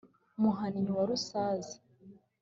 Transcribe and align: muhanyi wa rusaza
muhanyi 0.41 0.89
wa 0.97 1.03
rusaza 1.09 1.75